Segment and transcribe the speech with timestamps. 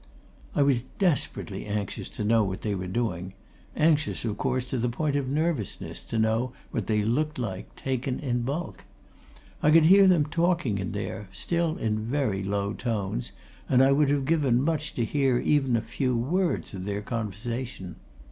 [0.55, 3.35] I was desperately anxious to know what they were doing
[3.75, 4.29] anxious, to
[4.79, 8.83] the point of nervousness, to know what they looked like, taken in bulk.
[9.61, 13.31] I could hear them talking in there, still in very low tones,
[13.69, 17.97] and I would have given much to hear even a few words of their conversation.